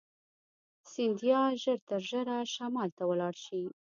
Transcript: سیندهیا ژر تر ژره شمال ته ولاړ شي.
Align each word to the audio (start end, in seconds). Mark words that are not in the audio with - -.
سیندهیا 0.91 1.41
ژر 1.63 1.79
تر 1.89 1.99
ژره 2.09 2.37
شمال 2.53 2.89
ته 2.97 3.03
ولاړ 3.09 3.35
شي. 3.45 3.61